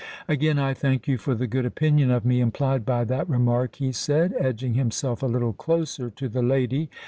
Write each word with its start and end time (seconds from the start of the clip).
"Again 0.27 0.57
I 0.57 0.73
thank 0.73 1.07
you 1.07 1.19
for 1.19 1.35
the 1.35 1.45
good 1.45 1.63
opinion 1.63 2.09
of 2.09 2.25
me 2.25 2.41
implied 2.41 2.87
by 2.87 3.03
that 3.03 3.29
remark," 3.29 3.75
he 3.75 3.91
said, 3.91 4.33
edging 4.39 4.73
himself 4.73 5.21
a 5.21 5.27
little 5.27 5.53
closer 5.53 6.09
to 6.09 6.27
the 6.27 6.41
lady. 6.41 6.89